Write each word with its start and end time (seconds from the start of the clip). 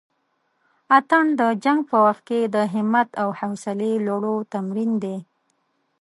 اتڼ 0.97 1.23
د 1.39 1.41
جنګ 1.63 1.79
په 1.89 1.97
وخت 2.05 2.21
کښې 2.27 2.39
د 2.55 2.57
همت 2.73 3.09
او 3.21 3.29
حوصلې 3.39 3.93
لوړلو 4.05 4.35
تمرين 4.53 4.91
دی. 5.03 5.17